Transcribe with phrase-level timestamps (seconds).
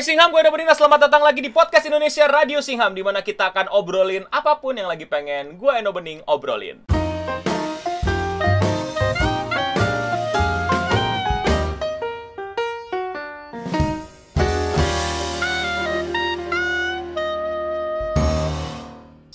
[0.00, 3.52] Hai Singham, gue Eno Selamat datang lagi di podcast Indonesia Radio Singham di mana kita
[3.52, 6.88] akan obrolin apa pun yang lagi pengen gue Eno Bening obrolin.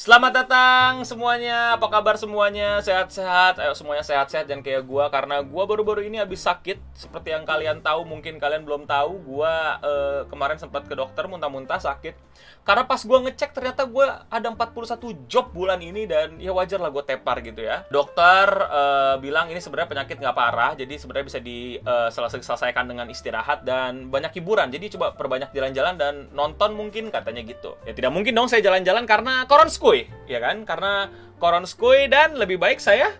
[0.06, 2.78] Selamat datang semuanya, apa kabar semuanya?
[2.78, 7.42] Sehat-sehat, ayo semuanya sehat-sehat dan kayak gua karena gua baru-baru ini habis sakit seperti yang
[7.42, 12.14] kalian tahu, mungkin kalian belum tahu, gua uh, kemarin sempat ke dokter muntah-muntah sakit.
[12.62, 16.94] Karena pas gua ngecek ternyata gua ada 41 job bulan ini dan ya wajar lah
[16.94, 17.82] gua tepar gitu ya.
[17.90, 23.08] Dokter uh, bilang ini sebenarnya penyakit nggak parah, jadi sebenarnya bisa diselesaikan eh, uh, dengan
[23.10, 24.70] istirahat dan banyak hiburan.
[24.70, 27.74] Jadi coba perbanyak jalan-jalan dan nonton mungkin katanya gitu.
[27.90, 30.68] Ya tidak mungkin dong saya jalan-jalan karena koron school ya kan?
[30.68, 31.08] Karena
[31.40, 33.16] koron skui dan lebih baik saya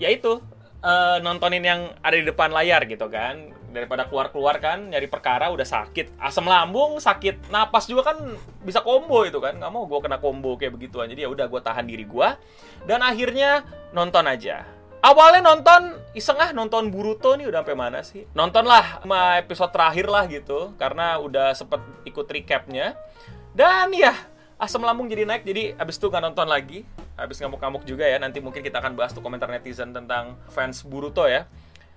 [0.00, 0.40] yaitu
[0.82, 3.54] uh, nontonin yang ada di depan layar gitu kan.
[3.72, 6.20] Daripada keluar-keluar kan nyari perkara udah sakit.
[6.20, 8.20] Asam lambung sakit napas juga kan
[8.60, 9.56] bisa combo itu kan.
[9.56, 11.08] Nggak mau gue kena combo kayak begituan.
[11.08, 12.28] Jadi ya udah gue tahan diri gue
[12.84, 13.64] dan akhirnya
[13.96, 14.68] nonton aja.
[15.02, 18.22] Awalnya nonton iseng ah nonton Boruto nih udah sampai mana sih?
[18.38, 22.94] Nontonlah sama episode terakhir lah gitu karena udah sempet ikut recapnya.
[23.56, 24.14] Dan ya
[24.62, 26.86] asam lambung jadi naik jadi abis itu nggak nonton lagi
[27.18, 31.26] abis ngamuk-ngamuk juga ya nanti mungkin kita akan bahas tuh komentar netizen tentang fans Boruto
[31.26, 31.50] ya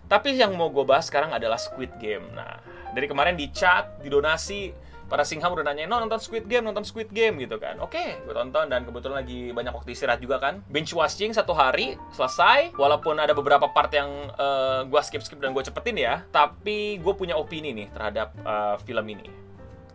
[0.10, 2.58] tapi yang mau gue bahas sekarang adalah Squid Game nah
[2.98, 4.74] dari kemarin di chat di donasi
[5.06, 7.78] para Singham udah nanya, no nonton Squid Game, nonton Squid Game gitu kan.
[7.78, 10.66] Oke, okay, gue tonton dan kebetulan lagi banyak waktu istirahat juga kan.
[10.66, 12.74] Binge watching satu hari, selesai.
[12.74, 16.26] Walaupun ada beberapa part yang uh, eh, gue skip-skip dan gue cepetin ya.
[16.34, 19.45] Tapi gue punya opini nih terhadap uh, film ini.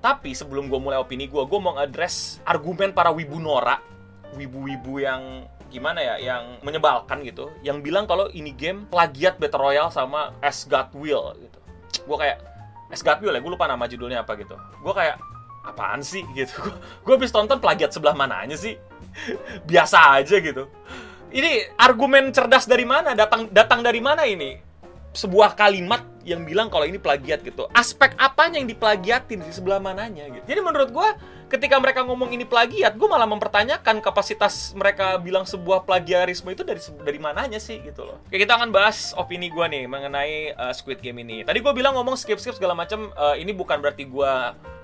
[0.01, 3.77] Tapi sebelum gue mulai opini gue, gue mau ngadres argumen para wibu Nora,
[4.33, 9.93] wibu-wibu yang gimana ya, yang menyebalkan gitu, yang bilang kalau ini game plagiat Battle Royale
[9.93, 11.59] sama As God Will gitu.
[12.09, 12.41] Gue kayak
[12.89, 14.57] As God Will ya, gue lupa nama judulnya apa gitu.
[14.83, 15.21] Gue kayak
[15.69, 16.57] apaan sih gitu.
[17.05, 18.75] Gue habis tonton plagiat sebelah mananya sih.
[19.71, 20.65] Biasa aja gitu.
[21.31, 23.15] Ini argumen cerdas dari mana?
[23.15, 24.70] Datang datang dari mana ini?
[25.11, 27.67] Sebuah kalimat yang bilang kalau ini plagiat gitu.
[27.75, 30.45] Aspek apanya yang diplagiatin di sebelah mananya gitu.
[30.47, 31.09] Jadi menurut gue
[31.51, 36.79] ketika mereka ngomong ini plagiat, gue malah mempertanyakan kapasitas mereka bilang sebuah plagiarisme itu dari
[37.03, 38.23] dari mananya sih gitu loh.
[38.29, 41.43] Oke, kita akan bahas opini gue nih mengenai uh, Squid Game ini.
[41.43, 44.33] Tadi gue bilang ngomong skip-skip segala macam, uh, ini bukan berarti gue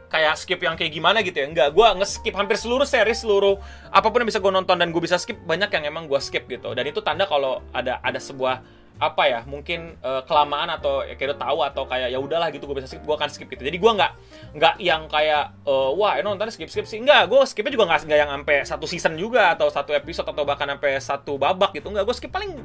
[0.06, 3.58] kayak skip yang kayak gimana gitu ya enggak gue nge-skip hampir seluruh series seluruh
[3.90, 6.46] apa pun yang bisa gue nonton dan gue bisa skip banyak yang emang gue skip
[6.46, 8.62] gitu dan itu tanda kalau ada ada sebuah
[8.96, 12.64] apa ya mungkin uh, kelamaan atau ya kayak udah tahu atau kayak ya udahlah gitu
[12.64, 13.60] gue bisa skip gue akan skip gitu.
[13.60, 14.12] Jadi gue nggak
[14.56, 17.04] nggak yang kayak uh, wah ini nonton skip skip sih.
[17.04, 20.44] Enggak gue skipnya juga nggak nggak yang sampai satu season juga atau satu episode atau
[20.48, 22.56] bahkan sampai satu babak gitu enggak gue skip paling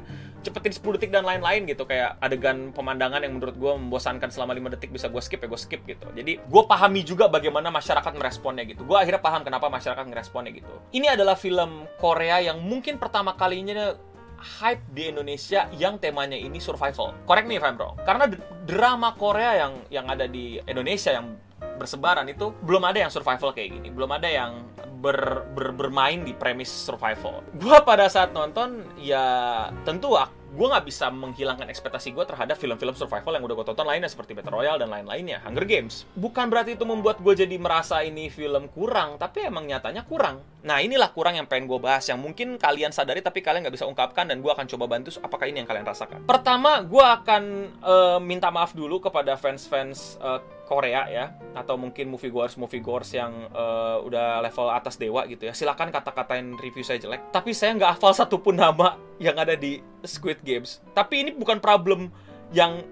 [0.42, 4.74] cepetin 10 detik dan lain-lain gitu kayak adegan pemandangan yang menurut gue membosankan selama 5
[4.74, 6.06] detik bisa gue skip ya gue skip gitu.
[6.10, 8.82] Jadi gue pahami juga bagaimana masyarakat meresponnya gitu.
[8.82, 10.72] Gue akhirnya paham kenapa masyarakat meresponnya gitu.
[10.90, 13.94] Ini adalah film Korea yang mungkin pertama kalinya
[14.42, 17.14] hype di Indonesia yang temanya ini survival.
[17.24, 17.94] Correct me if I'm wrong.
[18.02, 18.26] Karena
[18.66, 21.38] drama Korea yang yang ada di Indonesia yang
[21.78, 23.88] bersebaran itu belum ada yang survival kayak gini.
[23.94, 24.66] Belum ada yang
[25.02, 27.42] ber, ber, bermain di premis survival.
[27.58, 30.14] Gua pada saat nonton ya tentu
[30.52, 34.36] gue nggak bisa menghilangkan ekspektasi gue terhadap film-film survival yang udah gue tonton lainnya seperti
[34.36, 36.04] Battle Royale dan lain-lainnya, Hunger Games.
[36.12, 40.44] Bukan berarti itu membuat gue jadi merasa ini film kurang, tapi emang nyatanya kurang.
[40.62, 43.86] Nah inilah kurang yang pengen gue bahas, yang mungkin kalian sadari tapi kalian nggak bisa
[43.86, 46.22] ungkapkan dan gue akan coba bantu apakah ini yang kalian rasakan.
[46.22, 47.42] Pertama, gue akan
[47.82, 50.38] uh, minta maaf dulu kepada fans-fans uh,
[50.70, 55.50] Korea ya atau mungkin movie goers movie goers yang uh, udah level atas dewa gitu
[55.50, 55.52] ya.
[55.52, 57.34] Silakan kata-katain review saya jelek.
[57.34, 60.78] Tapi saya nggak hafal satupun nama yang ada di Squid Games.
[60.94, 62.14] Tapi ini bukan problem
[62.54, 62.86] yang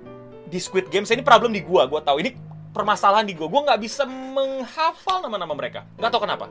[0.51, 1.87] di Squid Games ini problem di gua.
[1.87, 2.35] Gua tahu ini
[2.75, 3.47] permasalahan di gua.
[3.47, 5.87] Gua nggak bisa menghafal nama-nama mereka.
[5.95, 6.51] Nggak tahu kenapa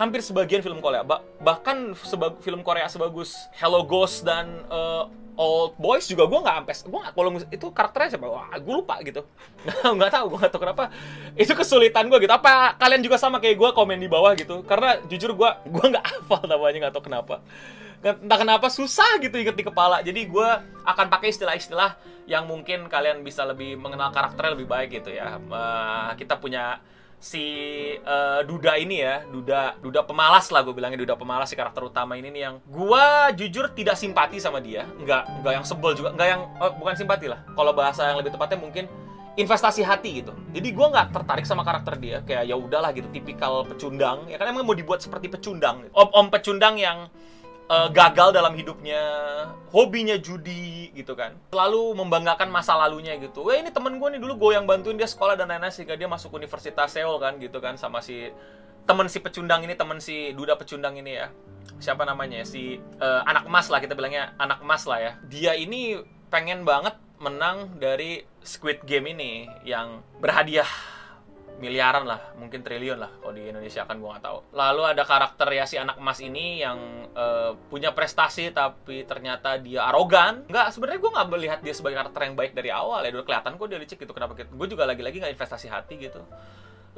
[0.00, 1.04] hampir sebagian film Korea.
[1.04, 6.56] Bah bahkan sebag film Korea sebagus Hello Ghost dan uh, Old Boys juga gue nggak
[6.64, 8.26] sampai gue nggak kalau itu karakternya siapa?
[8.60, 9.24] Gue lupa gitu.
[9.96, 10.84] Nggak tahu gue nggak tahu kenapa.
[11.32, 12.32] Itu kesulitan gue gitu.
[12.34, 14.60] Apa kalian juga sama kayak gue komen di bawah gitu.
[14.68, 17.40] Karena jujur gue gue nggak hafal namanya nggak tahu kenapa.
[18.00, 20.04] Entah kenapa susah gitu inget di kepala.
[20.04, 20.48] Jadi gue
[20.84, 21.96] akan pakai istilah-istilah
[22.28, 25.40] yang mungkin kalian bisa lebih mengenal karakternya lebih baik gitu ya.
[25.40, 26.84] Uh, kita punya
[27.20, 27.44] si
[28.00, 32.16] uh, Duda ini ya, Duda Duda pemalas lah gue bilangnya Duda pemalas si karakter utama
[32.16, 33.06] ini nih yang gue
[33.36, 37.28] jujur tidak simpati sama dia, nggak nggak yang sebel juga, nggak yang oh, bukan simpati
[37.28, 37.44] lah.
[37.52, 38.88] Kalau bahasa yang lebih tepatnya mungkin
[39.36, 40.32] investasi hati gitu.
[40.56, 44.24] Jadi gue nggak tertarik sama karakter dia, kayak ya udahlah gitu, tipikal pecundang.
[44.24, 47.12] Ya kan emang mau dibuat seperti pecundang, om om pecundang yang
[47.70, 49.00] uh, gagal dalam hidupnya,
[49.70, 51.38] hobinya judi gitu kan.
[51.54, 53.46] Selalu membanggakan masa lalunya gitu.
[53.46, 56.10] Wah ini temen gue nih dulu gue yang bantuin dia sekolah dan lain-lain sehingga dia
[56.10, 58.28] masuk Universitas Seoul kan gitu kan sama si
[58.84, 61.30] temen si pecundang ini, temen si duda pecundang ini ya.
[61.78, 62.46] Siapa namanya ya?
[62.48, 65.12] Si uh, anak emas lah kita bilangnya anak emas lah ya.
[65.30, 70.68] Dia ini pengen banget menang dari Squid Game ini yang berhadiah
[71.60, 74.38] miliaran lah, mungkin triliun lah kalau di Indonesia kan gue nggak tahu.
[74.56, 79.84] Lalu ada karakter ya si anak emas ini yang uh, punya prestasi tapi ternyata dia
[79.92, 80.48] arogan.
[80.48, 83.12] Nggak, sebenarnya gue nggak melihat dia sebagai karakter yang baik dari awal ya.
[83.12, 84.12] Udah kelihatan kok dia licik gitu.
[84.16, 84.50] Kenapa gitu?
[84.56, 86.24] Gue juga lagi-lagi nggak investasi hati gitu.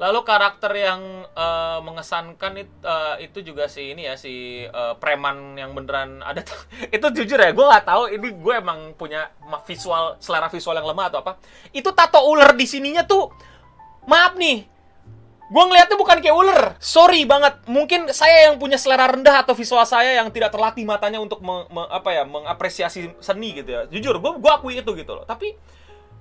[0.00, 5.60] Lalu karakter yang uh, mengesankan it, uh, itu juga si ini ya si uh, preman
[5.60, 6.40] yang beneran ada
[6.96, 9.28] itu jujur ya gue nggak tahu ini gue emang punya
[9.68, 11.36] visual selera visual yang lemah atau apa.
[11.74, 13.52] Itu tato ular di sininya tuh
[14.06, 14.72] maaf nih
[15.52, 16.60] gue ngeliatnya bukan kayak ular.
[16.80, 21.20] Sorry banget mungkin saya yang punya selera rendah atau visual saya yang tidak terlatih matanya
[21.20, 23.80] untuk me, me, apa ya mengapresiasi seni gitu ya.
[23.92, 25.28] Jujur gue gue akui itu gitu loh.
[25.28, 25.52] Tapi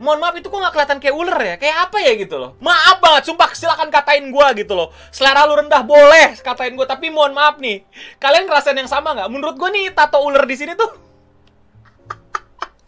[0.04, 1.56] mohon maaf itu kok nggak kelihatan kayak ular ya?
[1.56, 2.60] Kayak apa ya gitu loh?
[2.60, 4.92] Maaf banget sumpah silakan katain gue gitu loh.
[5.16, 7.88] Selera lu rendah boleh katain gue tapi mohon maaf nih
[8.20, 9.32] kalian ngerasain yang sama nggak?
[9.32, 11.11] Menurut gue nih tato ular di sini tuh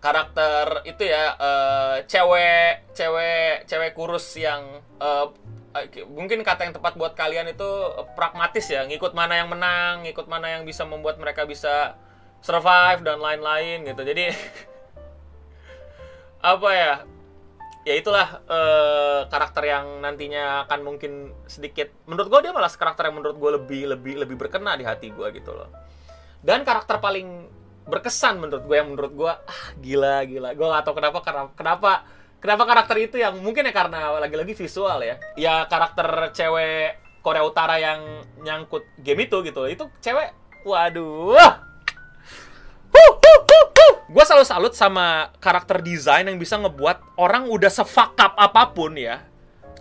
[0.04, 5.32] karakter itu ya uh, cewek cewek cewek kurus yang uh,
[6.12, 7.70] mungkin kata yang tepat buat kalian itu
[8.14, 11.96] pragmatis ya ngikut mana yang menang ngikut mana yang bisa membuat mereka bisa
[12.44, 14.04] survive dan lain-lain gitu.
[14.04, 14.36] Jadi
[16.54, 16.94] apa ya?
[17.84, 23.20] Ya itulah uh, karakter yang nantinya akan mungkin sedikit menurut gue dia malah karakter yang
[23.20, 25.68] menurut gue lebih lebih lebih berkena di hati gue gitu loh.
[26.40, 27.48] Dan karakter paling
[27.84, 30.50] berkesan menurut gue yang menurut gue ah gila gila.
[30.56, 31.20] Gue gak tau kenapa
[31.56, 31.92] kenapa
[32.40, 35.16] kenapa karakter itu yang mungkin ya karena lagi-lagi visual ya.
[35.36, 40.32] Ya karakter cewek Korea Utara yang nyangkut game itu gitu itu cewek
[40.64, 41.36] waduh.
[44.14, 49.26] Gue selalu salut sama karakter desain yang bisa ngebuat orang udah sefakap apa pun ya.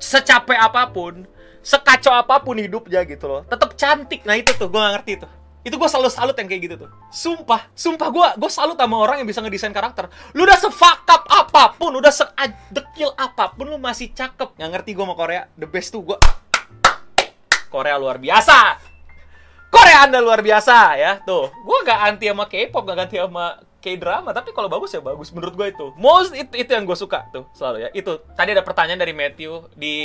[0.01, 1.29] Secapek apa pun
[1.63, 3.43] sekacau apa pun hidupnya gitu loh.
[3.45, 4.25] Tetap cantik.
[4.25, 6.91] Nah itu tuh gue gak ngerti tuh itu gue selalu salut yang kayak gitu tuh.
[7.15, 10.11] Sumpah sumpah gue gue salut sama orang yang bisa ngedesain karakter.
[10.35, 14.59] Lu udah sefakap apa pun udah sekadekil apa pun lu masih cakep.
[14.59, 15.43] Nggak ngerti gue sama Korea.
[15.55, 16.19] The best tuh gue
[17.71, 18.91] Korea luar biasa.
[19.73, 21.23] Korea anda luar biasa ya.
[21.23, 25.35] Tuh gue gak anti sama K-pop gak anti sama K-drama, tapi kalau bagus ya bagus
[25.35, 25.87] menurut gue itu.
[25.99, 27.89] Most itu, itu yang gue suka tuh selalu ya.
[27.91, 29.97] Itu tadi ada pertanyaan dari Matthew di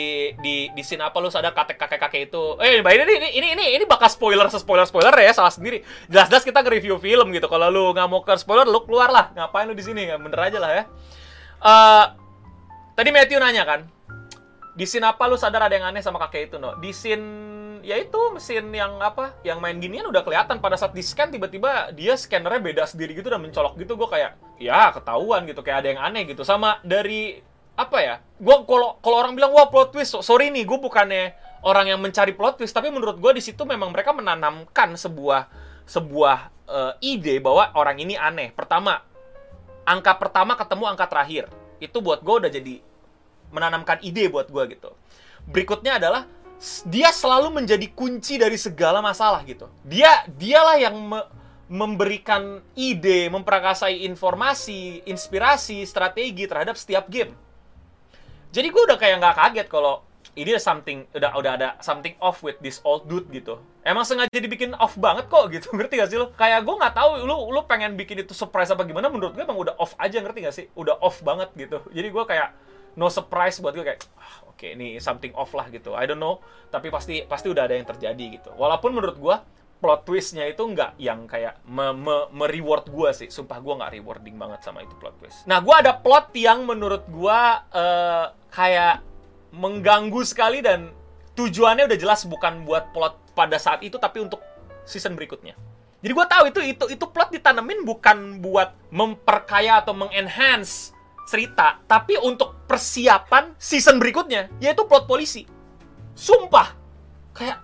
[0.41, 2.57] di di scene apa lu sadar kakek kakek kakek itu.
[2.57, 5.85] Eh, mbak ini ini ini ini ini bakal spoiler spoiler spoiler ya salah sendiri.
[6.09, 7.45] Jelas-jelas kita nge-review film gitu.
[7.45, 9.29] Kalau lu nggak mau ke spoiler, lu keluar lah.
[9.38, 10.09] Ngapain lu di sini?
[10.09, 10.83] Bener aja lah ya.
[11.62, 12.06] Uh,
[12.97, 13.85] tadi Matthew nanya kan,
[14.74, 16.77] di scene apa lu sadar ada yang aneh sama kakek itu no?
[16.81, 17.25] Di scene
[17.88, 20.60] ya itu mesin yang apa yang main ginian udah kelihatan.
[20.60, 23.95] Pada saat di scan tiba-tiba dia scannernya beda sendiri gitu dan mencolok gitu.
[23.95, 26.44] Gue kayak ya ketahuan gitu kayak ada yang aneh gitu.
[26.44, 27.39] Sama dari
[27.78, 31.94] apa ya gue kalau kalau orang bilang wah plot twist sorry nih gue bukannya orang
[31.94, 35.45] yang mencari plot twist tapi menurut gue di situ memang mereka menanamkan sebuah
[35.88, 36.38] sebuah
[36.68, 38.51] uh, ide bahwa orang ini aneh.
[38.51, 39.00] Pertama
[39.88, 41.48] angka pertama ketemu angka terakhir.
[41.80, 42.84] Itu buat gue udah jadi
[43.56, 44.92] menanamkan ide buat gue gitu.
[45.48, 46.28] Berikutnya adalah
[46.89, 49.69] dia selalu menjadi kunci dari segala masalah gitu.
[49.86, 51.21] Dia dialah yang me
[51.68, 57.36] memberikan ide, memperakasai informasi, inspirasi, strategi terhadap setiap game.
[58.56, 60.07] Jadi gue udah kayak nggak kaget kalau
[60.39, 63.60] ini ada something udah udah ada something off with this old dude gitu.
[63.84, 66.31] Emang sengaja dibikin off banget kok gitu, ngerti gak sih lo?
[66.39, 69.12] Kayak gue nggak tahu lu lu pengen bikin itu surprise apa gimana?
[69.12, 70.65] Menurut gue emang udah off aja, ngerti gak sih?
[70.72, 71.84] Udah off banget gitu.
[71.91, 72.55] Jadi gue kayak
[72.96, 75.93] no surprise buat gue kayak ah, oke ini something off lah gitu.
[75.93, 76.41] I don't know
[76.73, 78.49] tapi pasti pasti udah ada yang terjadi gitu.
[78.57, 79.37] Walaupun menurut gue
[79.77, 83.29] plot twistnya itu nggak yang kayak me, me, me reward gue sih.
[83.29, 85.45] Sumpah gue nggak rewarding banget sama itu plot twist.
[85.45, 87.39] Nah gue ada plot yang menurut gue
[87.77, 89.05] uh, kayak
[89.53, 90.89] mengganggu sekali dan
[91.37, 94.41] tujuannya udah jelas bukan buat plot pada saat itu tapi untuk
[94.89, 95.53] season berikutnya.
[96.01, 100.97] Jadi gue tahu itu itu itu plot ditanemin bukan buat memperkaya atau mengenhance
[101.27, 105.43] cerita, tapi untuk persiapan season berikutnya, yaitu plot polisi.
[106.15, 106.74] Sumpah,
[107.36, 107.62] kayak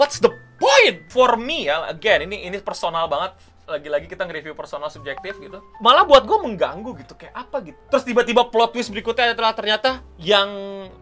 [0.00, 1.86] what's the point for me ya?
[1.92, 3.36] Again, ini ini personal banget.
[3.66, 5.58] Lagi-lagi kita nge-review personal subjektif gitu.
[5.82, 7.78] Malah buat gue mengganggu gitu, kayak apa gitu.
[7.90, 10.48] Terus tiba-tiba plot twist berikutnya adalah ternyata yang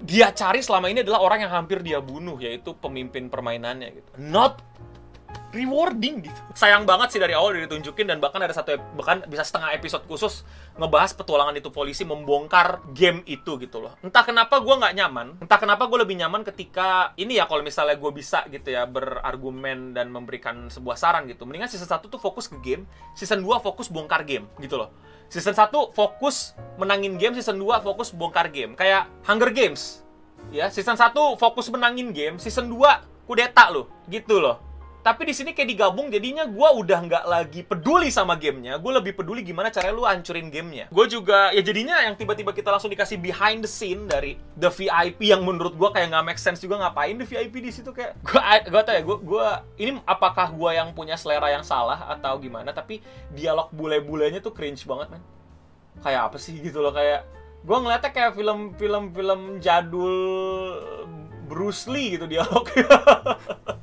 [0.00, 4.10] dia cari selama ini adalah orang yang hampir dia bunuh, yaitu pemimpin permainannya gitu.
[4.16, 4.64] Not
[5.54, 6.40] rewarding gitu.
[6.58, 10.02] Sayang banget sih dari awal udah ditunjukin dan bahkan ada satu bahkan bisa setengah episode
[10.10, 10.42] khusus
[10.74, 13.94] ngebahas petualangan itu polisi membongkar game itu gitu loh.
[14.02, 17.94] Entah kenapa gue nggak nyaman, entah kenapa gue lebih nyaman ketika ini ya kalau misalnya
[17.94, 21.46] gue bisa gitu ya berargumen dan memberikan sebuah saran gitu.
[21.46, 22.82] Mendingan season 1 tuh fokus ke game,
[23.14, 24.90] season 2 fokus bongkar game gitu loh.
[25.30, 28.74] Season 1 fokus menangin game, season 2 fokus bongkar game.
[28.74, 30.02] Kayak Hunger Games.
[30.52, 34.73] Ya, season 1 fokus menangin game, season 2 kudeta loh, gitu loh
[35.04, 39.12] tapi di sini kayak digabung jadinya gue udah nggak lagi peduli sama gamenya gue lebih
[39.12, 40.88] peduli gimana cara lu hancurin gamenya.
[40.88, 45.28] Gue juga ya jadinya yang tiba-tiba kita langsung dikasih behind the scene dari the VIP
[45.28, 48.16] yang menurut gue kayak nggak make sense juga ngapain the VIP di situ kayak?
[48.24, 49.46] Gue gue tau ya gue gue
[49.84, 52.72] ini apakah gue yang punya selera yang salah atau gimana?
[52.72, 53.04] Tapi
[53.36, 55.22] dialog bule-bulenya tuh cringe banget man
[56.00, 57.28] kayak apa sih gitu loh kayak
[57.64, 60.16] gue ngeliatnya kayak film-film film jadul
[61.44, 62.88] Bruce Lee gitu dialognya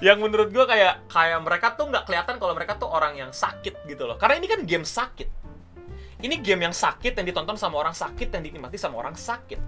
[0.00, 3.84] yang menurut gue kayak kayak mereka tuh nggak kelihatan kalau mereka tuh orang yang sakit
[3.84, 4.16] gitu loh.
[4.16, 5.28] Karena ini kan game sakit.
[6.20, 9.60] Ini game yang sakit yang ditonton sama orang sakit yang dinikmati sama orang sakit.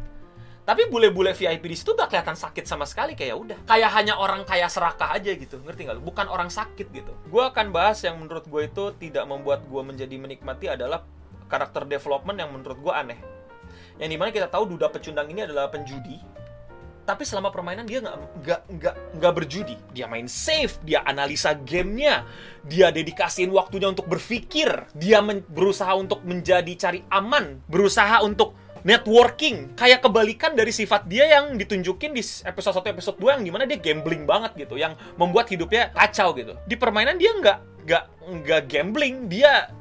[0.62, 3.58] Tapi bule-bule VIP di situ nggak kelihatan sakit sama sekali kayak ya udah.
[3.68, 7.12] Kayak hanya orang kaya serakah aja gitu ngerti nggak bukan orang sakit gitu.
[7.28, 11.04] Gue akan bahas yang menurut gue itu tidak membuat gue menjadi menikmati adalah
[11.50, 13.20] karakter development yang menurut gue aneh.
[14.00, 16.31] Yang di mana kita tahu duda pecundang ini adalah penjudi
[17.02, 19.74] tapi selama permainan dia nggak nggak nggak nggak berjudi.
[19.90, 22.22] Dia main safe dia analisa gamenya
[22.62, 25.18] dia dedikasiin waktunya untuk berpikir dia
[25.50, 28.54] berusaha untuk menjadi cari aman berusaha untuk
[28.86, 29.74] networking.
[29.74, 33.64] Kayak kebalikan dari sifat dia yang ditunjukin di episode 1 episode 2 yang di mana
[33.66, 36.54] dia gambling banget gitu yang membuat hidupnya kacau gitu.
[36.70, 38.04] Di permainan dia nggak nggak
[38.46, 39.74] nggak gambling dia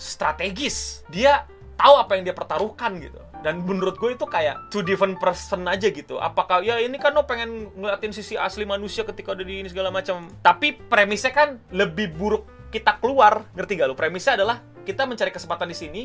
[0.00, 1.04] strategis.
[1.12, 1.44] Dia
[1.76, 5.92] tahu apa yang dia pertaruhkan gitu dan menurut gue itu kayak two different person aja
[5.92, 6.16] gitu.
[6.16, 9.92] Apakah ya ini kan lo pengen ngeliatin sisi asli manusia ketika udah di ini segala
[9.92, 10.26] macam.
[10.40, 13.46] Tapi premisnya kan lebih buruk kita keluar.
[13.54, 13.94] Ngerti gak lo?
[13.94, 16.02] Premisnya adalah kita mencari kesempatan di sini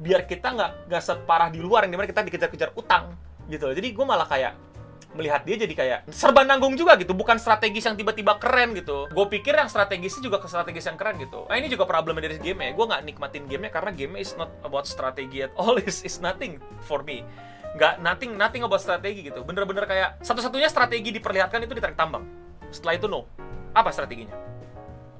[0.00, 1.84] biar kita nggak nggak separah di luar.
[1.86, 3.14] Yang di mana kita dikejar-kejar utang
[3.46, 3.74] gitu loh.
[3.74, 4.52] Jadi gue malah kayak
[5.10, 9.10] melihat dia jadi kayak serba nanggung juga gitu bukan strategis yang tiba-tiba keren gitu.
[9.10, 11.50] Gue pikir yang strategisnya juga ke strategis yang keren gitu.
[11.50, 14.50] Nah ini juga problemnya dari game ya gue nggak nikmatin gamenya karena game is not
[14.62, 17.26] about strategi at all is is nothing for me.
[17.74, 19.42] Nggak nothing nothing about strategi gitu.
[19.42, 22.22] Bener-bener kayak satu-satunya strategi diperlihatkan itu ditarik tambang.
[22.70, 23.26] Setelah itu no.
[23.74, 24.34] Apa strateginya?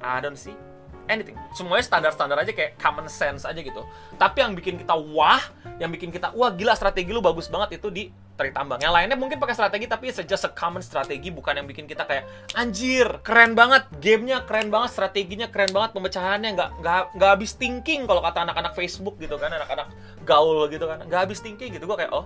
[0.00, 0.69] I don't see
[1.10, 1.34] anything.
[1.52, 3.82] Semuanya standar-standar aja kayak common sense aja gitu.
[4.14, 5.42] Tapi yang bikin kita wah,
[5.82, 8.78] yang bikin kita wah gila strategi lu bagus banget itu di tarik tambang.
[8.78, 12.06] Yang lainnya mungkin pakai strategi tapi it's just a common strategi bukan yang bikin kita
[12.06, 12.24] kayak
[12.54, 18.06] anjir, keren banget gamenya, keren banget strateginya, keren banget pemecahannya nggak nggak nggak habis thinking
[18.06, 19.90] kalau kata anak-anak Facebook gitu kan, anak-anak
[20.22, 21.02] gaul gitu kan.
[21.04, 21.84] Nggak habis thinking gitu.
[21.84, 22.24] Gue kayak oh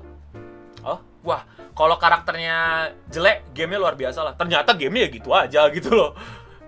[0.84, 1.42] oh wah
[1.74, 6.12] kalau karakternya jelek gamenya luar biasa lah ternyata gamenya ya gitu aja gitu loh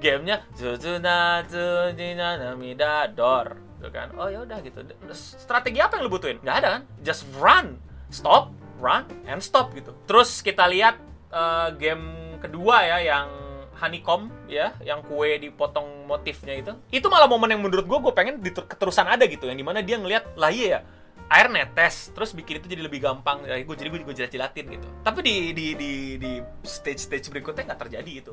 [0.00, 3.56] gamenya Zuzuna Zuzina Namida Dor.
[3.80, 4.12] Gitu kan?
[4.16, 4.84] Oh ya udah gitu.
[5.12, 6.40] Strategi apa yang lu butuhin?
[6.40, 6.82] Nggak ada kan?
[7.04, 7.80] Just run.
[8.12, 9.92] Stop run and stop gitu.
[10.04, 11.00] Terus kita lihat
[11.32, 13.28] uh, game kedua ya yang
[13.76, 16.72] honeycomb ya yang kue dipotong motifnya itu.
[16.92, 19.48] Itu malah momen yang menurut gue gue pengen keterusan ada gitu.
[19.48, 20.80] Yang di mana dia ngelihat lah iya ya
[21.26, 22.12] air netes.
[22.12, 23.44] Terus bikin itu jadi lebih gampang.
[23.44, 24.88] Gue jadi gue gue jilat-jilatin gitu.
[25.04, 26.32] Tapi di di di di
[26.64, 28.32] stage stage berikutnya nggak terjadi itu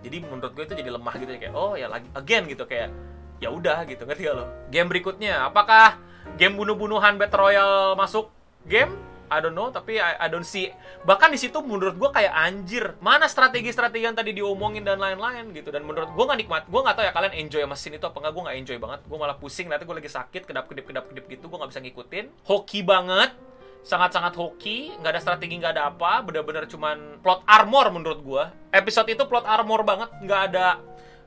[0.00, 2.88] jadi menurut gue itu jadi lemah gitu kayak oh ya lagi again gitu kayak
[3.40, 4.46] ya udah gitu ngerti gak lo?
[4.68, 5.96] Game berikutnya apakah
[6.36, 8.28] game bunuh-bunuhan battle royale masuk
[8.68, 8.92] game?
[9.30, 10.74] I don't know tapi I, I don't see.
[11.06, 15.70] Bahkan di situ menurut gue kayak anjir mana strategi-strategi yang tadi diomongin dan lain-lain gitu.
[15.70, 18.32] Dan menurut gue nggak nikmat gue nggak tahu ya kalian enjoy scene itu apa nggak
[18.34, 19.00] gue nggak enjoy banget.
[19.06, 21.80] Gue malah pusing nanti gue lagi sakit kedap kedip kedap kedip gitu gue nggak bisa
[21.80, 22.24] ngikutin.
[22.42, 23.30] Hoki banget
[23.80, 28.44] sangat-sangat hoki, nggak ada strategi, nggak ada apa, bener-bener cuman plot armor menurut gue.
[28.76, 30.66] Episode itu plot armor banget, nggak ada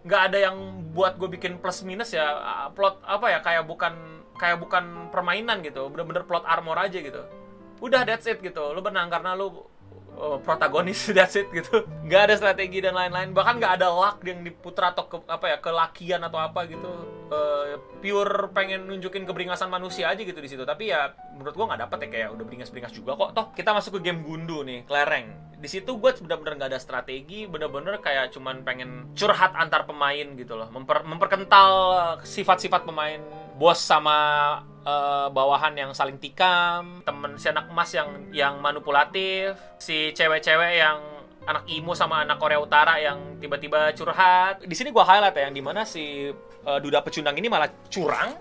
[0.03, 0.57] nggak ada yang
[0.91, 2.27] buat gue bikin plus minus ya
[2.75, 3.95] plot apa ya kayak bukan
[4.35, 7.23] kayak bukan permainan gitu bener-bener plot armor aja gitu.
[7.79, 9.63] Udah that's it gitu lu benang karena lu
[10.19, 11.87] oh, protagonis that's it gitu.
[12.03, 15.57] Nggak ada strategi dan lain-lain bahkan nggak ada luck yang diputar atau ke apa ya
[15.63, 16.91] kelakian atau apa gitu
[17.33, 20.61] uh, pure pengen nunjukin keberingasan manusia aja gitu di situ.
[20.61, 23.29] Tapi ya menurut gua nggak dapet ya kayak udah beringas-beringas juga kok.
[23.33, 25.53] Toh kita masuk ke game gundu nih kelereng.
[25.63, 30.59] Di situ gue bener-bener nggak ada strategi bener-bener kayak cuman pengen curhat antar pemain gitu
[30.59, 30.67] loh.
[30.75, 31.71] Memper, memperkental
[32.19, 33.23] sifat-sifat pemain.
[33.55, 34.17] Bos sama
[34.83, 40.99] uh, bawahan yang saling tikam, temen si anak emas yang yang manipulatif, si cewek-cewek yang
[41.47, 44.67] anak imo sama anak Korea Utara yang tiba-tiba curhat.
[44.67, 46.27] Di sini gua highlight ya yang di mana si
[46.67, 48.35] uh, duda pecundang ini malah curang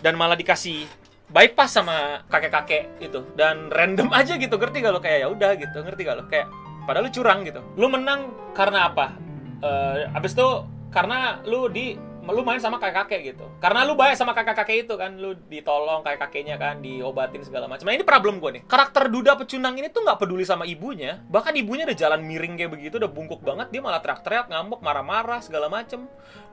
[0.00, 0.86] dan malah dikasih
[1.30, 3.22] bypass sama kakek-kakek itu.
[3.38, 5.00] Dan random aja gitu ngerti gak lo?
[5.02, 6.24] Kayak ya udah gitu ngerti gak lo?
[6.26, 6.46] Kayak
[6.84, 7.60] padahal lu curang gitu.
[7.78, 9.14] Lu menang karena apa?
[9.60, 10.48] Uh, abis itu
[10.90, 11.94] karena lu di
[12.30, 13.46] lu main sama kakek kakek gitu.
[13.58, 15.14] Karena lu baik sama kakek kakek itu kan.
[15.18, 17.86] Lu ditolong kakek kakeknya kan diobatin segala macam.
[17.86, 18.62] Nah ini problem gue nih.
[18.66, 21.20] Karakter duda pecundang ini tuh nggak peduli sama ibunya.
[21.28, 23.68] Bahkan ibunya udah jalan miring kayak begitu udah bungkuk banget.
[23.74, 26.06] Dia malah teriak-teriak ngamuk marah-marah segala macem.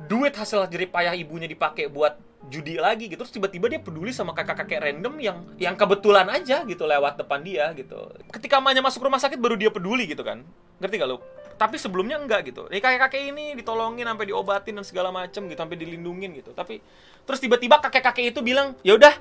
[0.05, 2.17] Duit hasil jerih payah ibunya dipakai buat
[2.48, 3.22] judi lagi gitu.
[3.25, 7.74] Terus tiba-tiba dia peduli sama kakak-kakek random yang yang kebetulan aja gitu lewat depan dia
[7.74, 8.13] gitu.
[8.29, 10.46] Ketika emaknya masuk rumah sakit baru dia peduli gitu kan.
[10.77, 11.17] Ngerti gak lu
[11.58, 15.78] tapi sebelumnya enggak gitu ini kakek-kakek ini ditolongin sampai diobatin dan segala macem gitu sampai
[15.78, 16.80] dilindungin gitu tapi
[17.26, 19.14] terus tiba-tiba kakek-kakek itu bilang ya udah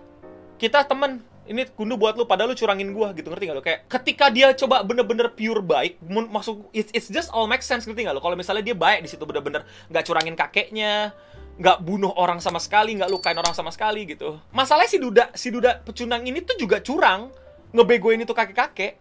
[0.60, 3.80] kita temen ini kundu buat lu padahal lu curangin gua gitu ngerti gak lo kayak
[3.86, 8.14] ketika dia coba bener-bener pure baik maksud it's, it's just all make sense ngerti gak
[8.14, 11.14] lo kalau misalnya dia baik di situ bener-bener nggak curangin kakeknya
[11.56, 14.36] nggak bunuh orang sama sekali, nggak lukain orang sama sekali gitu.
[14.52, 17.32] Masalahnya si Duda, si Duda pecundang ini tuh juga curang,
[17.72, 19.00] ngebegoin itu kakek-kakek.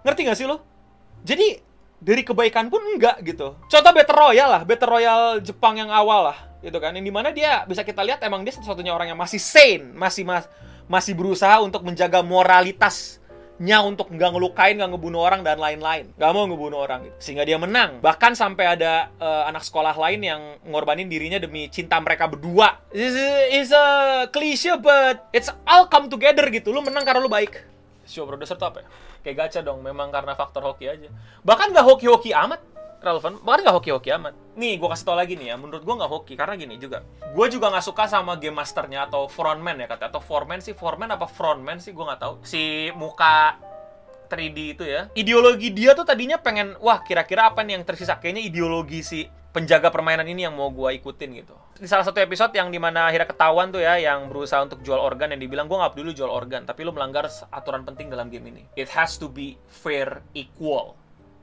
[0.00, 0.64] Ngerti nggak sih lo?
[1.22, 1.60] Jadi
[2.02, 3.54] dari kebaikan pun enggak gitu.
[3.70, 6.90] Contoh Battle Royale lah, Battle Royale Jepang yang awal lah, gitu kan.
[6.98, 10.26] Yang di mana dia bisa kita lihat emang dia satu-satunya orang yang masih sane, masih
[10.26, 10.50] mas,
[10.90, 13.22] masih berusaha untuk menjaga moralitas
[13.62, 16.10] nya untuk nggak ngelukain, nggak ngebunuh orang dan lain-lain.
[16.18, 17.16] Nggak mau ngebunuh orang gitu.
[17.22, 18.02] Sehingga dia menang.
[18.02, 22.82] Bahkan sampai ada uh, anak sekolah lain yang ngorbanin dirinya demi cinta mereka berdua.
[22.90, 26.74] It's a, cliche but it's all come together gitu.
[26.74, 27.62] Lu menang karena lu baik.
[28.02, 28.86] Show producer tuh apa ya?
[29.22, 31.08] Kayak gacha dong, memang karena faktor hoki aja.
[31.46, 34.34] Bahkan nggak hoki-hoki amat relevan bahkan nggak hoki-hoki amat.
[34.54, 36.34] Nih gue kasih tau lagi nih ya menurut gue nggak hoki.
[36.38, 40.22] Karena gini juga gue juga nggak suka sama game masternya atau frontman ya kata atau
[40.22, 42.34] foreman sih foreman apa frontman sih gue nggak tahu.
[42.46, 43.58] Si muka
[44.30, 45.10] 3D itu ya.
[45.18, 48.16] Ideologi dia tuh tadinya pengen wah kira-kira apa nih yang tersisa?
[48.16, 49.20] Kayaknya ideologi si
[49.52, 51.54] penjaga permainan ini yang mau gue ikutin gitu.
[51.76, 54.96] Di salah satu episode yang di mana akhirnya ketahuan tuh ya, yang berusaha untuk jual
[54.96, 58.48] organ yang dibilang gue nggak peduli jual organ, tapi lu melanggar aturan penting dalam game
[58.48, 58.62] ini.
[58.74, 60.96] It has to be fair, equal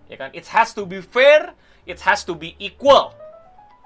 [0.10, 0.30] ya kan?
[0.34, 1.54] It has to be fair,
[1.86, 3.14] it has to be equal,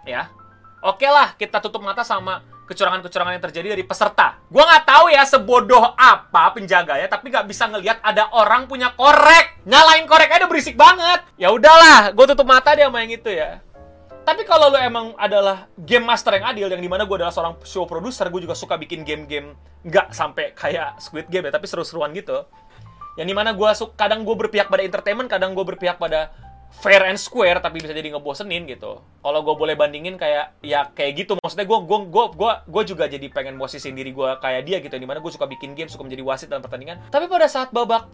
[0.07, 0.31] ya.
[0.79, 4.39] Oke lah, kita tutup mata sama kecurangan-kecurangan yang terjadi dari peserta.
[4.47, 8.95] Gua nggak tahu ya sebodoh apa penjaga ya, tapi nggak bisa ngelihat ada orang punya
[8.95, 9.63] korek.
[9.67, 11.23] Nyalain korek aja berisik banget.
[11.39, 13.63] Ya udahlah, gue tutup mata dia sama yang itu ya.
[14.23, 17.59] Tapi kalau lo emang adalah game master yang adil, yang di mana gue adalah seorang
[17.67, 19.51] show producer, gue juga suka bikin game-game
[19.83, 22.47] nggak sampai kayak Squid Game ya, tapi seru-seruan gitu.
[23.19, 26.31] Yang di mana gue kadang gue berpihak pada entertainment kadang gue berpihak pada
[26.73, 29.03] fair and square tapi bisa jadi ngebosenin gitu.
[29.03, 31.37] Kalau gue boleh bandingin kayak ya kayak gitu.
[31.37, 34.95] Maksudnya gue gue gue gue gue juga jadi pengen posisi diri gue kayak dia gitu
[34.97, 36.97] di mana gue suka bikin game suka menjadi wasit dalam pertandingan.
[37.13, 38.09] Tapi pada saat babak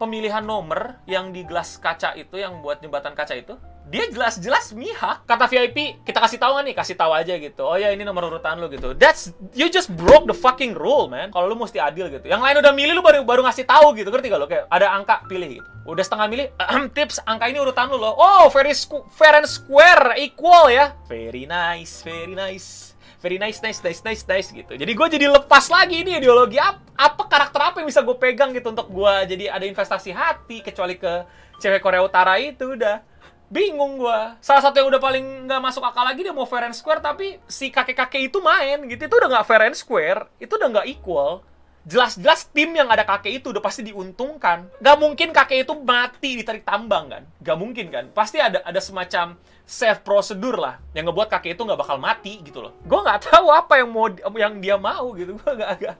[0.00, 3.60] pemilihan nomor yang di gelas kaca itu yang buat jembatan kaca itu
[3.90, 5.26] dia jelas-jelas mihak.
[5.26, 6.78] Kata VIP, kita kasih tahu nih?
[6.78, 7.66] Kasih tahu aja gitu.
[7.66, 8.94] Oh ya ini nomor urutan lu gitu.
[8.94, 11.34] That's you just broke the fucking rule, man.
[11.34, 12.22] Kalau lu mesti adil gitu.
[12.30, 14.14] Yang lain udah milih lu baru baru ngasih tahu gitu.
[14.14, 14.46] Ngerti gak lo?
[14.46, 15.68] Kayak ada angka pilih gitu.
[15.90, 16.46] Udah setengah milih,
[16.94, 18.14] tips angka ini urutan lu loh.
[18.14, 18.70] Oh, very
[19.10, 20.94] fair and square, equal ya.
[21.10, 22.89] Very nice, very nice
[23.20, 24.72] very nice, nice, nice, nice, nice gitu.
[24.74, 28.50] Jadi gue jadi lepas lagi ini ideologi apa, apa karakter apa yang bisa gue pegang
[28.56, 31.28] gitu untuk gue jadi ada investasi hati kecuali ke
[31.60, 33.04] cewek Korea Utara itu udah
[33.50, 34.38] bingung gua.
[34.38, 37.42] Salah satu yang udah paling nggak masuk akal lagi dia mau fair and square tapi
[37.50, 39.10] si kakek-kakek itu main gitu.
[39.10, 41.42] Itu udah nggak fair and square, itu udah nggak equal.
[41.88, 44.68] Jelas-jelas tim yang ada kakek itu udah pasti diuntungkan.
[44.84, 47.22] Gak mungkin kakek itu mati ditarik tambang kan?
[47.40, 48.04] Gak mungkin kan?
[48.12, 49.40] Pasti ada ada semacam
[49.70, 52.74] safe prosedur lah yang ngebuat kakek itu nggak bakal mati gitu loh.
[52.82, 55.38] Gue nggak tahu apa yang mau yang dia mau gitu.
[55.38, 55.96] Gue nggak agak.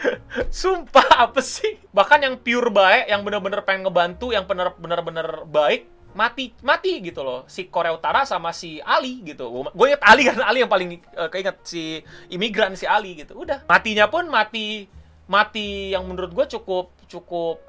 [0.60, 1.78] Sumpah apa sih?
[1.94, 7.42] Bahkan yang pure baik, yang bener-bener pengen ngebantu, yang bener-bener baik, mati mati gitu loh
[7.50, 11.26] si Korea Utara sama si Ali gitu gue inget Ali karena Ali yang paling uh,
[11.26, 14.86] keinget si imigran si Ali gitu udah matinya pun mati
[15.24, 17.60] mati yang menurut gue cukup cukup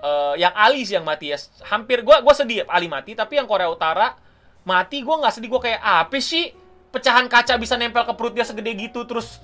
[0.00, 1.38] uh, yang Ali sih yang mati ya
[1.68, 4.16] hampir gue gue sedih Ali mati tapi yang Korea Utara
[4.64, 6.52] mati gue nggak sedih gue kayak apa sih
[6.88, 9.42] pecahan kaca bisa nempel ke perut dia segede gitu terus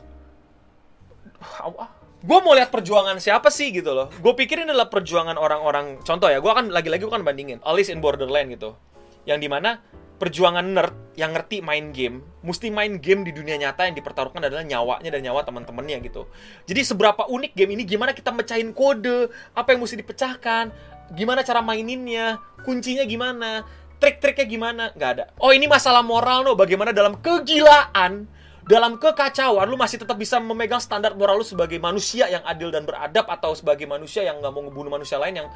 [2.20, 4.12] gue mau lihat perjuangan siapa sih gitu loh.
[4.20, 6.04] Gue pikir ini adalah perjuangan orang-orang.
[6.04, 8.76] Contoh ya, gue akan lagi-lagi gue kan bandingin Alice in Borderland gitu,
[9.24, 9.80] yang di mana
[10.20, 14.61] perjuangan nerd yang ngerti main game, mesti main game di dunia nyata yang dipertaruhkan adalah
[14.61, 16.28] nyawanya dan nyawa teman-temannya gitu.
[16.68, 20.68] Jadi seberapa unik game ini, gimana kita mecahin kode, apa yang mesti dipecahkan,
[21.16, 22.37] gimana cara maininnya,
[22.68, 23.64] kuncinya gimana,
[23.96, 25.24] trik-triknya gimana, nggak ada.
[25.40, 28.28] Oh ini masalah moral no, bagaimana dalam kegilaan
[28.70, 32.87] dalam kekacauan lu masih tetap bisa memegang standar moral lu sebagai manusia yang adil dan
[32.87, 35.48] beradab atau sebagai manusia yang nggak mau ngebunuh manusia lain yang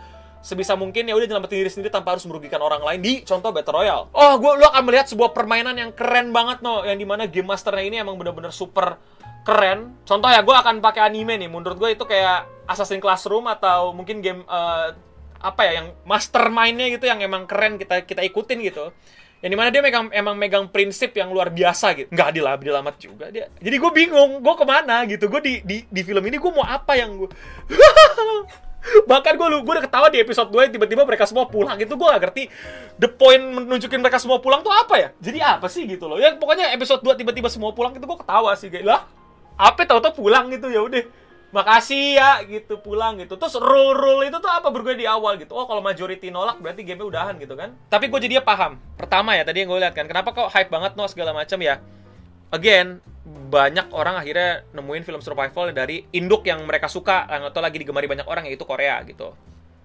[0.45, 3.81] sebisa mungkin ya udah nyelamatin diri sendiri tanpa harus merugikan orang lain di contoh Battle
[3.81, 4.13] Royale.
[4.13, 7.49] Oh, gue lu akan melihat sebuah permainan yang keren banget no, yang di mana game
[7.49, 9.01] masternya ini emang bener-bener super
[9.49, 9.97] keren.
[10.05, 11.49] Contoh ya, gue akan pakai anime nih.
[11.49, 14.93] Menurut gue itu kayak Assassin's Classroom atau mungkin game uh,
[15.45, 18.89] apa ya yang mastermindnya gitu yang emang keren kita kita ikutin gitu
[19.45, 22.75] yang di mana dia megang emang megang prinsip yang luar biasa gitu nggak adil adil
[22.81, 26.25] amat juga dia jadi gue bingung gue ke mana gitu gue di, di di film
[26.25, 27.29] ini gue mau apa yang gue
[29.09, 31.77] bahkan gue gue udah ketawa di episode 2 tiba-tiba mereka semua pulang.
[31.81, 32.43] Itu gue gak ngerti
[33.01, 35.09] the point menunjukin mereka semua pulang tuh apa ya?
[35.19, 36.21] Jadi apa sih gitu loh?
[36.21, 39.01] Ya pokoknya episode 2 tiba-tiba semua pulang itu gue ketawa sih kayak lah
[39.55, 41.05] apa tau tau pulang gitu ya udah.
[41.55, 43.39] Makasih ya gitu pulang gitu.
[43.39, 44.75] Terus rule rule itu tuh apa?
[44.75, 45.55] Bergue di awal gitu.
[45.55, 47.71] Oh kalau majority nolak berarti game udahan gitu kan?
[47.87, 48.75] Tapi gue jadinya paham.
[48.99, 51.79] Pertama ya tadi yang gue lihat kan kenapa kok hype banget no segala macam ya?
[52.51, 58.05] Again banyak orang akhirnya nemuin film survival dari induk yang mereka suka atau lagi digemari
[58.05, 59.33] banyak orang yaitu Korea gitu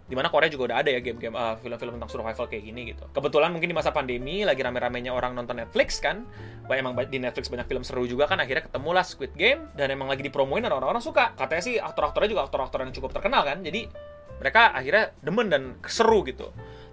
[0.09, 3.05] di mana Korea juga udah ada ya game-game uh, film-film tentang survival kayak gini gitu.
[3.13, 6.25] Kebetulan mungkin di masa pandemi lagi rame-ramenya orang nonton Netflix kan,
[6.65, 10.09] banyak emang di Netflix banyak film seru juga kan akhirnya ketemulah Squid Game dan emang
[10.09, 11.37] lagi dipromoin dan orang-orang suka.
[11.37, 13.85] Katanya sih aktor-aktornya juga aktor-aktor yang cukup terkenal kan, jadi
[14.41, 16.49] mereka akhirnya demen dan seru gitu.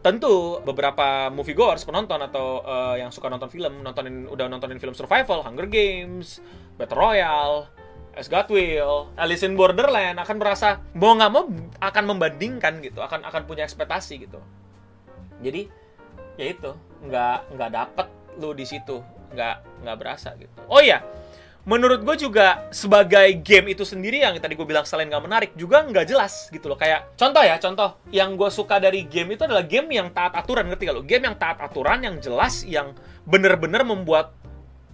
[0.07, 5.43] Tentu beberapa moviegoers penonton atau uh, yang suka nonton film nontonin udah nontonin film survival,
[5.43, 6.39] Hunger Games,
[6.79, 7.67] Battle Royale,
[8.15, 11.51] As God Will, Alice in Borderland akan merasa mau nggak mau
[11.83, 14.39] akan membandingkan gitu, akan akan punya ekspektasi gitu.
[15.43, 15.67] Jadi
[16.39, 16.71] ya itu
[17.03, 18.07] nggak nggak dapet
[18.39, 19.03] lu di situ,
[19.35, 20.55] nggak nggak berasa gitu.
[20.71, 21.03] Oh iya,
[21.67, 25.83] menurut gue juga sebagai game itu sendiri yang tadi gue bilang selain nggak menarik juga
[25.83, 29.67] nggak jelas gitu loh kayak contoh ya contoh yang gue suka dari game itu adalah
[29.67, 32.95] game yang taat aturan ngerti gak lo game yang taat aturan yang jelas yang
[33.27, 34.31] bener-bener membuat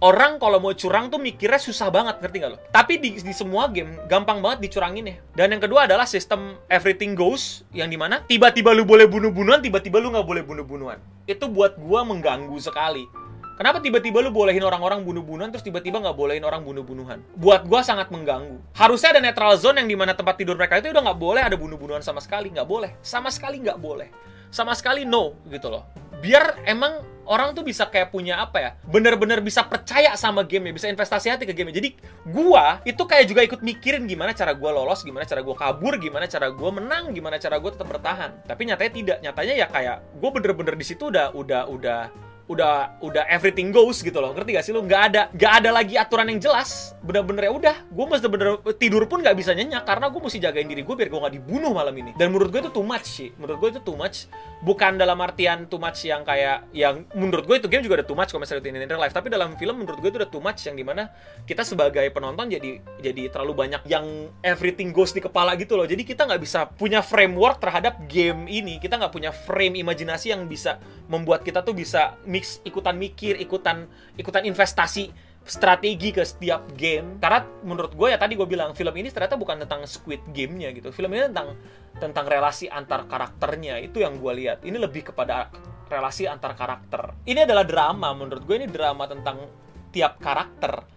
[0.03, 2.57] orang kalau mau curang tuh mikirnya susah banget ngerti gak lo?
[2.75, 5.15] Tapi di, di semua game gampang banget dicurangin ya.
[5.31, 10.03] Dan yang kedua adalah sistem everything goes yang di mana tiba-tiba lu boleh bunuh-bunuhan, tiba-tiba
[10.03, 10.99] lu nggak boleh bunuh-bunuhan.
[11.23, 13.07] Itu buat gua mengganggu sekali.
[13.53, 17.21] Kenapa tiba-tiba lu bolehin orang-orang bunuh-bunuhan terus tiba-tiba nggak bolehin orang bunuh-bunuhan?
[17.37, 18.57] Buat gua sangat mengganggu.
[18.73, 21.53] Harusnya ada neutral zone yang di mana tempat tidur mereka itu udah nggak boleh ada
[21.53, 24.09] bunuh-bunuhan sama sekali, nggak boleh, sama sekali nggak boleh,
[24.49, 25.85] sama sekali no gitu loh.
[26.17, 30.73] Biar emang orang tuh bisa kayak punya apa ya bener-bener bisa percaya sama game ya
[30.75, 31.79] bisa investasi hati ke game -nya.
[31.79, 31.89] jadi
[32.27, 36.27] gua itu kayak juga ikut mikirin gimana cara gua lolos gimana cara gua kabur gimana
[36.27, 40.29] cara gua menang gimana cara gua tetap bertahan tapi nyatanya tidak nyatanya ya kayak gua
[40.35, 42.01] bener-bener di situ udah udah udah
[42.43, 44.35] udah udah everything goes gitu loh.
[44.35, 46.91] Ngerti gak sih lu nggak ada nggak ada lagi aturan yang jelas.
[46.99, 50.67] Bener-bener ya udah gue mesti bener tidur pun nggak bisa nyenyak karena gue mesti jagain
[50.67, 52.11] diri gue biar gue nggak dibunuh malam ini.
[52.19, 53.29] Dan menurut gue itu too much sih.
[53.39, 54.27] Menurut gue itu too much.
[54.63, 58.15] Bukan dalam artian too much yang kayak yang menurut gue itu game juga ada too
[58.15, 59.15] much kalau misalnya in real life.
[59.15, 61.07] Tapi dalam film menurut gue itu udah too much yang di mana
[61.47, 65.87] kita sebagai penonton jadi jadi terlalu banyak yang everything goes di kepala gitu loh.
[65.87, 68.83] Jadi kita nggak bisa punya framework terhadap game ini.
[68.83, 73.85] Kita nggak punya frame imajinasi yang bisa membuat kita tuh bisa mix ikutan mikir, ikutan
[74.17, 75.13] ikutan investasi
[75.45, 77.21] strategi ke setiap game.
[77.21, 80.89] Karena menurut gue ya tadi gue bilang film ini ternyata bukan tentang Squid Game-nya gitu.
[80.89, 81.53] Film ini tentang
[82.01, 84.65] tentang relasi antar karakternya itu yang gue lihat.
[84.65, 85.53] Ini lebih kepada
[85.91, 87.13] relasi antar karakter.
[87.29, 89.45] Ini adalah drama menurut gue ini drama tentang
[89.93, 90.92] tiap karakter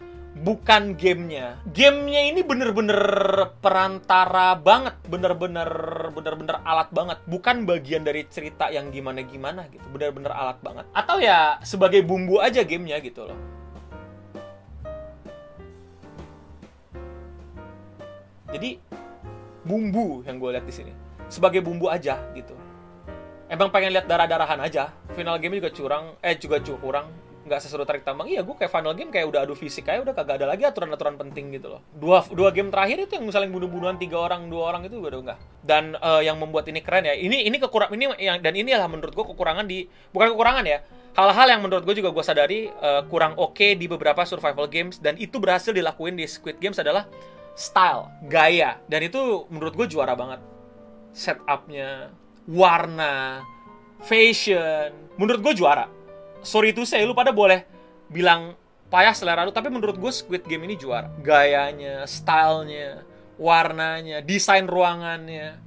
[0.47, 1.59] bukan gamenya.
[1.75, 3.03] Gamenya ini bener-bener
[3.59, 5.67] perantara banget, bener-bener
[6.15, 10.87] bener-bener alat banget, bukan bagian dari cerita yang gimana-gimana gitu, bener-bener alat banget.
[10.95, 13.39] Atau ya sebagai bumbu aja gamenya gitu loh.
[18.55, 18.79] Jadi
[19.67, 20.95] bumbu yang gue lihat di sini,
[21.27, 22.55] sebagai bumbu aja gitu.
[23.51, 24.95] Emang pengen lihat darah-darahan aja.
[25.19, 28.27] Final game juga curang, eh juga curang nggak seseru tarik tambang.
[28.27, 31.15] Iya gue kayak final game kayak udah adu fisik kayak udah kagak ada lagi aturan-aturan
[31.17, 31.81] penting gitu loh.
[31.95, 35.23] Dua dua game terakhir itu yang saling bunuh-bunuhan tiga orang dua orang itu gue udah
[35.23, 38.67] enggak dan uh, yang membuat ini keren ya ini ini kekurang ini yang dan ini
[38.67, 40.83] inilah menurut gue kekurangan di bukan kekurangan ya
[41.17, 45.01] hal-hal yang menurut gue juga gue sadari uh, kurang oke okay di beberapa survival games
[45.01, 47.09] dan itu berhasil dilakuin di Squid Games adalah
[47.57, 48.77] style gaya.
[48.85, 50.45] Dan itu menurut gue juara banget.
[51.17, 52.13] Setupnya
[52.45, 53.43] warna
[54.05, 55.89] fashion menurut gue juara
[56.47, 57.67] sorry to say lu pada boleh
[58.07, 58.55] bilang
[58.87, 61.11] payah selera lu tapi menurut gue Squid Game ini juara.
[61.19, 63.03] Gayanya stylenya
[63.35, 65.59] warnanya desain ruangannya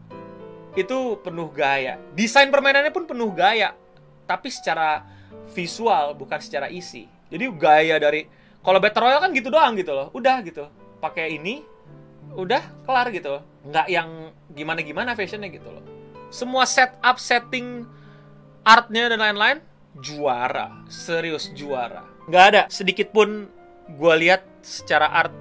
[0.79, 1.99] itu penuh gaya.
[2.15, 3.75] Desain permainannya pun penuh gaya
[4.23, 5.03] tapi secara
[5.51, 7.11] visual bukan secara isi.
[7.27, 8.23] Jadi gaya dari
[8.63, 10.07] kalau Battle Royale kan gitu doang gitu loh.
[10.15, 10.71] Udah gitu
[11.03, 11.67] pakai ini
[12.39, 13.43] udah kelar gitu.
[13.67, 15.83] Nggak yang gimana gimana fashionnya gitu loh.
[16.31, 17.83] Semua setup setting
[18.63, 19.59] artnya dan lain-lain
[19.97, 22.05] juara, serius juara.
[22.29, 23.49] Nggak ada sedikit pun
[23.89, 25.33] gue lihat secara art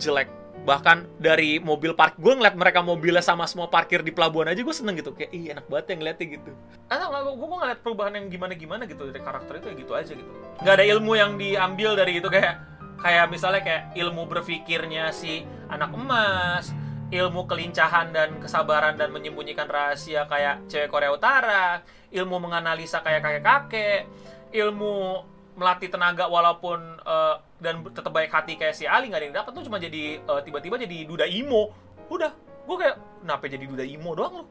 [0.00, 0.32] jelek.
[0.60, 4.76] Bahkan dari mobil park, gue ngeliat mereka mobilnya sama semua parkir di pelabuhan aja gue
[4.76, 5.16] seneng gitu.
[5.16, 6.50] Kayak, ih enak banget yang ngeliatnya gitu.
[6.92, 10.12] Atau nggak, gue, gue ngeliat perubahan yang gimana-gimana gitu dari karakter itu ya gitu aja
[10.12, 10.30] gitu.
[10.60, 12.54] Nggak ada ilmu yang diambil dari itu kayak
[13.00, 16.76] kayak misalnya kayak ilmu berpikirnya si anak emas,
[17.10, 21.82] ilmu kelincahan dan kesabaran dan menyembunyikan rahasia kayak cewek Korea Utara,
[22.14, 24.06] ilmu menganalisa kayak kakek-kakek,
[24.54, 25.26] ilmu
[25.58, 29.50] melatih tenaga walaupun eh, dan tetap baik hati kayak si Ali nggak ada yang dapat
[29.52, 31.74] tuh cuma jadi eh, tiba-tiba jadi duda imo.
[32.06, 32.32] Udah
[32.64, 32.96] gue kayak
[33.26, 34.44] kenapa jadi duda imo doang lo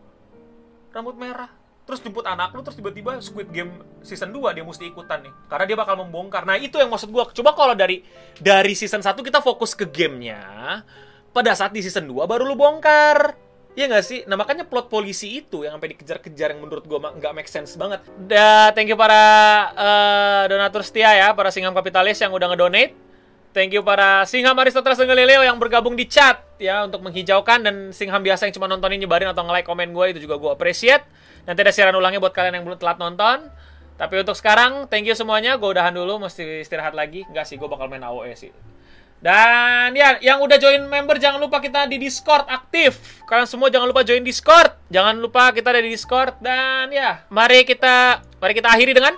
[0.92, 1.50] rambut merah.
[1.88, 5.34] Terus jemput anak lu terus tiba-tiba Squid Game season 2 dia mesti ikutan nih.
[5.50, 6.46] Karena dia bakal membongkar.
[6.46, 7.26] Nah itu yang maksud gua.
[7.34, 8.06] Coba kalau dari
[8.38, 10.84] dari season 1 kita fokus ke gamenya
[11.40, 13.48] pada saat di season 2 baru lu bongkar
[13.78, 14.20] Iya nggak sih?
[14.28, 18.04] Nah makanya plot polisi itu yang sampai dikejar-kejar yang menurut ma- nggak make sense banget.
[18.28, 19.24] Da, thank you para
[19.72, 22.92] eh, donatur setia ya, para singham kapitalis yang udah ngedonate.
[23.50, 28.22] Thank you para Singham Aristoteles Galileo yang bergabung di chat ya untuk menghijaukan dan Singham
[28.22, 31.02] biasa yang cuma nontonin nyebarin atau nge-like komen gue itu juga gue appreciate.
[31.50, 33.50] Nanti ada siaran ulangnya buat kalian yang belum telat nonton.
[33.98, 35.58] Tapi untuk sekarang, thank you semuanya.
[35.58, 37.26] Gue udahan dulu, mesti istirahat lagi.
[37.26, 38.54] Enggak sih, gue bakal main AOE sih.
[39.20, 43.20] Dan ya, yang udah join member jangan lupa kita di Discord aktif.
[43.28, 44.72] Kalian semua jangan lupa join Discord.
[44.88, 49.14] Jangan lupa kita ada di Discord dan ya, mari kita mari kita akhiri dengan